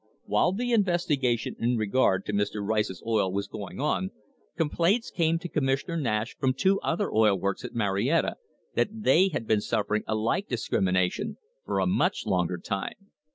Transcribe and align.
* 0.17 0.25
While 0.25 0.51
the 0.53 0.71
investigation 0.73 1.55
in 1.59 1.77
regard 1.77 2.25
to 2.25 2.33
Mr. 2.33 2.67
Rice's 2.67 3.03
oil 3.05 3.31
was 3.31 3.45
going 3.47 3.79
on, 3.79 4.09
complaints 4.57 5.11
came 5.11 5.37
to 5.37 5.47
Commissioner 5.47 5.95
Nash 5.97 6.35
from 6.39 6.55
two 6.55 6.79
other 6.79 7.13
oil 7.13 7.37
works 7.39 7.63
at 7.63 7.75
Marietta 7.75 8.37
that 8.73 9.03
they 9.03 9.27
had 9.29 9.45
been 9.45 9.61
suffering 9.61 10.01
a 10.07 10.15
like 10.15 10.47
discrimination 10.47 11.37
for 11.67 11.77
a 11.79 11.85
much 11.85 12.25
longer 12.25 12.57
time. 12.57 13.11